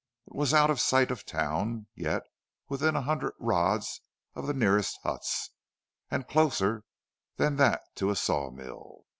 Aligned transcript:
It 0.25 0.33
was 0.33 0.51
out 0.51 0.71
of 0.71 0.79
sight 0.79 1.11
of 1.11 1.27
town, 1.27 1.85
yet 1.93 2.23
within 2.67 2.95
a 2.95 3.03
hundred 3.03 3.33
rods 3.37 4.01
of 4.33 4.47
the 4.47 4.53
nearest 4.55 4.97
huts, 5.03 5.51
and 6.09 6.27
closer 6.27 6.85
than 7.37 7.57
that 7.57 7.83
to 7.97 8.09
a 8.09 8.15
sawmill. 8.15 9.05